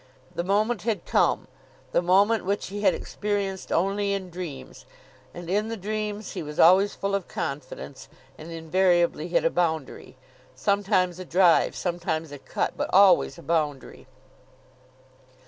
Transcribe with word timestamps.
The 0.33 0.43
moment 0.43 0.81
had 0.81 1.05
come, 1.05 1.47
the 1.91 2.01
moment 2.01 2.43
which 2.43 2.69
he 2.69 2.81
had 2.81 2.95
experienced 2.95 3.71
only 3.71 4.13
in 4.13 4.31
dreams. 4.31 4.87
And 5.31 5.47
in 5.47 5.67
the 5.67 5.77
dreams 5.77 6.31
he 6.31 6.41
was 6.41 6.59
always 6.59 6.95
full 6.95 7.13
of 7.13 7.27
confidence, 7.27 8.09
and 8.35 8.51
invariably 8.51 9.27
hit 9.27 9.45
a 9.45 9.51
boundary. 9.51 10.17
Sometimes 10.55 11.19
a 11.19 11.23
drive, 11.25 11.75
sometimes 11.75 12.31
a 12.31 12.39
cut, 12.39 12.73
but 12.75 12.89
always 12.91 13.37
a 13.37 13.43
boundary. 13.43 14.07